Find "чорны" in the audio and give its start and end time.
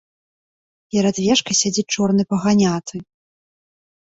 1.99-2.23